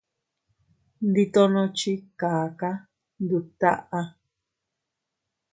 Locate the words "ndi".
1.07-1.23